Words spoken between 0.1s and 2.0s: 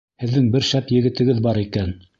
Һеҙҙең бер шәп егетегеҙ бар икән.